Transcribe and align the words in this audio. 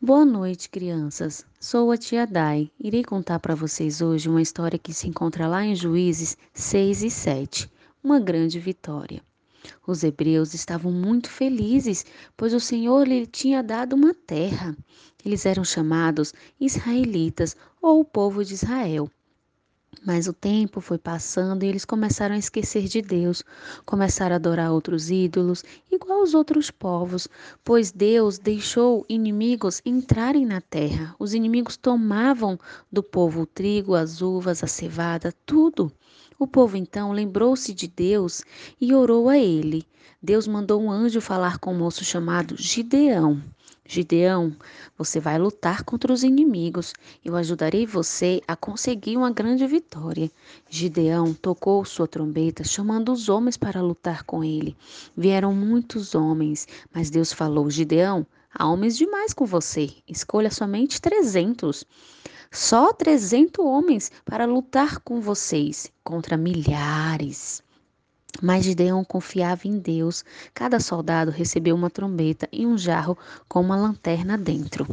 Boa 0.00 0.24
noite, 0.24 0.70
crianças. 0.70 1.44
Sou 1.58 1.90
a 1.90 1.96
tia 1.96 2.24
Dai. 2.24 2.70
Irei 2.78 3.02
contar 3.02 3.40
para 3.40 3.56
vocês 3.56 4.00
hoje 4.00 4.28
uma 4.28 4.40
história 4.40 4.78
que 4.78 4.94
se 4.94 5.08
encontra 5.08 5.48
lá 5.48 5.64
em 5.64 5.74
Juízes 5.74 6.36
6 6.54 7.02
e 7.02 7.10
7. 7.10 7.68
Uma 8.00 8.20
grande 8.20 8.60
vitória. 8.60 9.20
Os 9.84 10.04
hebreus 10.04 10.54
estavam 10.54 10.92
muito 10.92 11.28
felizes, 11.28 12.06
pois 12.36 12.54
o 12.54 12.60
Senhor 12.60 13.08
lhe 13.08 13.26
tinha 13.26 13.60
dado 13.60 13.94
uma 13.94 14.14
terra. 14.14 14.76
Eles 15.24 15.44
eram 15.44 15.64
chamados 15.64 16.32
israelitas 16.60 17.56
ou 17.82 17.98
o 17.98 18.04
povo 18.04 18.44
de 18.44 18.54
Israel. 18.54 19.10
Mas 20.04 20.28
o 20.28 20.32
tempo 20.32 20.80
foi 20.80 20.98
passando 20.98 21.62
e 21.62 21.66
eles 21.66 21.84
começaram 21.84 22.34
a 22.34 22.38
esquecer 22.38 22.84
de 22.84 23.02
Deus, 23.02 23.42
começaram 23.84 24.34
a 24.34 24.36
adorar 24.36 24.70
outros 24.70 25.10
ídolos, 25.10 25.64
igual 25.90 26.22
os 26.22 26.34
outros 26.34 26.70
povos, 26.70 27.26
pois 27.64 27.90
Deus 27.90 28.38
deixou 28.38 29.04
inimigos 29.08 29.82
entrarem 29.84 30.46
na 30.46 30.60
terra. 30.60 31.14
Os 31.18 31.34
inimigos 31.34 31.76
tomavam 31.76 32.58
do 32.92 33.02
povo 33.02 33.42
o 33.42 33.46
trigo, 33.46 33.94
as 33.94 34.22
uvas, 34.22 34.62
a 34.62 34.66
cevada, 34.66 35.34
tudo. 35.44 35.92
O 36.38 36.46
povo 36.46 36.76
então 36.76 37.10
lembrou-se 37.10 37.74
de 37.74 37.88
Deus 37.88 38.42
e 38.80 38.94
orou 38.94 39.28
a 39.28 39.36
ele. 39.36 39.84
Deus 40.22 40.46
mandou 40.46 40.80
um 40.80 40.90
anjo 40.90 41.20
falar 41.20 41.58
com 41.58 41.72
um 41.74 41.78
moço 41.78 42.04
chamado 42.04 42.56
Gideão. 42.56 43.42
Gideão, 43.90 44.54
você 44.98 45.18
vai 45.18 45.38
lutar 45.38 45.82
contra 45.82 46.12
os 46.12 46.22
inimigos. 46.22 46.92
Eu 47.24 47.34
ajudarei 47.34 47.86
você 47.86 48.42
a 48.46 48.54
conseguir 48.54 49.16
uma 49.16 49.30
grande 49.30 49.66
vitória. 49.66 50.30
Gideão 50.68 51.32
tocou 51.32 51.82
sua 51.86 52.06
trombeta, 52.06 52.62
chamando 52.62 53.10
os 53.10 53.30
homens 53.30 53.56
para 53.56 53.80
lutar 53.80 54.24
com 54.24 54.44
ele. 54.44 54.76
Vieram 55.16 55.54
muitos 55.54 56.14
homens, 56.14 56.68
mas 56.92 57.08
Deus 57.08 57.32
falou: 57.32 57.70
Gideão, 57.70 58.26
há 58.52 58.68
homens 58.68 58.94
demais 58.94 59.32
com 59.32 59.46
você. 59.46 59.90
Escolha 60.06 60.50
somente 60.50 61.00
trezentos. 61.00 61.82
Só 62.52 62.92
trezentos 62.92 63.64
homens 63.64 64.12
para 64.22 64.44
lutar 64.44 65.00
com 65.00 65.18
vocês 65.18 65.90
contra 66.04 66.36
milhares. 66.36 67.62
Mas 68.40 68.64
Gideão 68.64 69.04
confiava 69.04 69.66
em 69.66 69.78
Deus. 69.78 70.24
Cada 70.54 70.78
soldado 70.78 71.30
recebeu 71.30 71.74
uma 71.74 71.90
trombeta 71.90 72.48
e 72.52 72.66
um 72.66 72.78
jarro 72.78 73.18
com 73.48 73.60
uma 73.60 73.74
lanterna 73.74 74.38
dentro. 74.38 74.86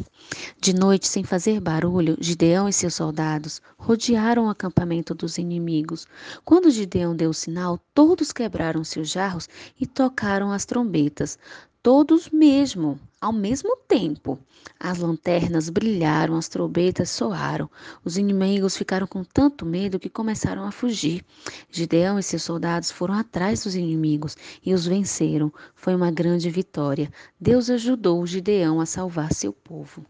De 0.59 0.73
noite, 0.73 1.07
sem 1.07 1.23
fazer 1.23 1.59
barulho, 1.59 2.17
Gideão 2.19 2.67
e 2.67 2.73
seus 2.73 2.95
soldados 2.95 3.61
rodearam 3.77 4.45
o 4.45 4.49
acampamento 4.49 5.13
dos 5.13 5.37
inimigos. 5.37 6.07
Quando 6.43 6.71
Gideão 6.71 7.15
deu 7.15 7.29
o 7.29 7.33
sinal, 7.33 7.79
todos 7.93 8.31
quebraram 8.31 8.83
seus 8.83 9.09
jarros 9.09 9.47
e 9.79 9.85
tocaram 9.85 10.51
as 10.51 10.65
trombetas 10.65 11.37
todos 11.85 12.31
mesmo, 12.31 12.99
ao 13.25 13.33
mesmo 13.33 13.75
tempo. 13.87 14.37
As 14.79 14.99
lanternas 14.99 15.67
brilharam, 15.67 16.37
as 16.37 16.47
trombetas 16.47 17.09
soaram. 17.09 17.67
Os 18.03 18.17
inimigos 18.19 18.77
ficaram 18.77 19.07
com 19.07 19.23
tanto 19.23 19.65
medo 19.65 19.99
que 19.99 20.11
começaram 20.11 20.63
a 20.63 20.71
fugir. 20.71 21.25
Gideão 21.71 22.19
e 22.19 22.23
seus 22.23 22.43
soldados 22.43 22.91
foram 22.91 23.15
atrás 23.15 23.63
dos 23.63 23.75
inimigos 23.75 24.37
e 24.63 24.75
os 24.75 24.85
venceram. 24.85 25.51
Foi 25.73 25.95
uma 25.95 26.11
grande 26.11 26.51
vitória. 26.51 27.11
Deus 27.41 27.67
ajudou 27.71 28.27
Gideão 28.27 28.79
a 28.79 28.85
salvar 28.85 29.33
seu 29.33 29.51
povo. 29.51 30.05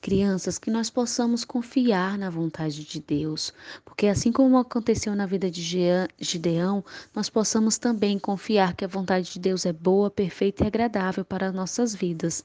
Crianças, 0.00 0.58
que 0.58 0.70
nós 0.70 0.88
possamos 0.88 1.44
confiar 1.44 2.16
na 2.16 2.30
vontade 2.30 2.84
de 2.84 3.00
Deus, 3.00 3.52
porque 3.84 4.06
assim 4.06 4.30
como 4.30 4.58
aconteceu 4.58 5.14
na 5.16 5.26
vida 5.26 5.50
de 5.50 5.62
Gideão, 6.18 6.84
nós 7.14 7.28
possamos 7.28 7.78
também 7.78 8.18
confiar 8.18 8.74
que 8.74 8.84
a 8.84 8.88
vontade 8.88 9.32
de 9.32 9.40
Deus 9.40 9.66
é 9.66 9.72
boa, 9.72 10.10
perfeita 10.10 10.64
e 10.64 10.66
agradável 10.66 11.24
para 11.24 11.48
as 11.48 11.54
nossas 11.54 11.94
vidas 11.94 12.44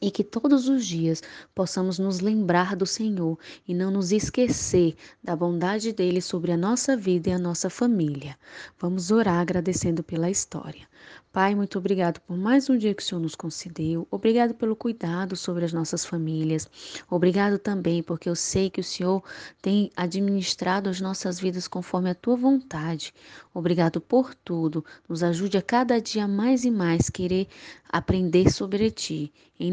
e 0.00 0.10
que 0.10 0.24
todos 0.24 0.68
os 0.68 0.86
dias 0.86 1.22
possamos 1.54 1.98
nos 1.98 2.20
lembrar 2.20 2.74
do 2.76 2.86
Senhor 2.86 3.38
e 3.66 3.74
não 3.74 3.90
nos 3.90 4.12
esquecer 4.12 4.94
da 5.22 5.36
bondade 5.36 5.92
dele 5.92 6.20
sobre 6.20 6.52
a 6.52 6.56
nossa 6.56 6.96
vida 6.96 7.30
e 7.30 7.32
a 7.32 7.38
nossa 7.38 7.68
família. 7.68 8.36
Vamos 8.78 9.10
orar 9.10 9.40
agradecendo 9.40 10.02
pela 10.02 10.30
história. 10.30 10.86
Pai, 11.32 11.54
muito 11.54 11.78
obrigado 11.78 12.20
por 12.20 12.36
mais 12.36 12.68
um 12.68 12.76
dia 12.76 12.94
que 12.94 13.02
o 13.02 13.06
Senhor 13.06 13.20
nos 13.20 13.34
concedeu. 13.34 14.06
Obrigado 14.10 14.54
pelo 14.54 14.76
cuidado 14.76 15.34
sobre 15.34 15.64
as 15.64 15.72
nossas 15.72 16.04
famílias. 16.04 16.68
Obrigado 17.08 17.58
também 17.58 18.02
porque 18.02 18.28
eu 18.28 18.36
sei 18.36 18.68
que 18.68 18.80
o 18.80 18.84
Senhor 18.84 19.24
tem 19.62 19.90
administrado 19.96 20.90
as 20.90 21.00
nossas 21.00 21.40
vidas 21.40 21.66
conforme 21.66 22.10
a 22.10 22.14
tua 22.14 22.36
vontade. 22.36 23.14
Obrigado 23.54 23.98
por 23.98 24.34
tudo. 24.34 24.84
Nos 25.08 25.22
ajude 25.22 25.56
a 25.56 25.62
cada 25.62 26.00
dia 26.02 26.28
mais 26.28 26.64
e 26.64 26.70
mais 26.70 27.08
querer 27.08 27.48
aprender 27.88 28.52
sobre 28.52 28.90
ti. 28.90 29.32
Em 29.58 29.72